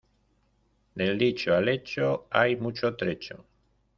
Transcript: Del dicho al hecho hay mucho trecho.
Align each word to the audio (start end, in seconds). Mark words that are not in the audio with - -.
Del 0.95 1.19
dicho 1.19 1.53
al 1.53 1.69
hecho 1.69 2.25
hay 2.31 2.55
mucho 2.55 2.95
trecho. 2.95 3.45